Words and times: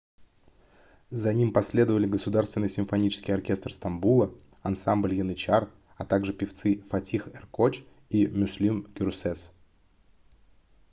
за 1.11 1.31
ним 1.31 1.53
последовали 1.53 2.07
государственный 2.07 2.69
симфонический 2.69 3.35
оркестр 3.35 3.71
стамбула 3.71 4.33
ансамбль 4.63 5.13
янычар 5.13 5.69
а 5.95 6.05
также 6.05 6.33
певцы 6.33 6.81
фатих 6.89 7.27
эркоч 7.27 7.83
и 8.09 8.25
мюслюм 8.25 8.87
гюрсес 8.95 9.53